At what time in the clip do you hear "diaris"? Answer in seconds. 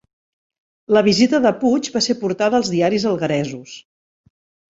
2.77-3.07